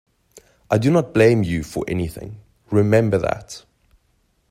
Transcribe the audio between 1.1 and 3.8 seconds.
blame you for anything; remember that.